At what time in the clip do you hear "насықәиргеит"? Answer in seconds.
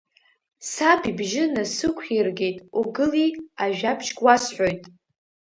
1.53-2.57